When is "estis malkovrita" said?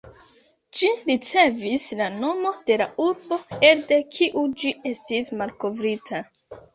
4.93-6.23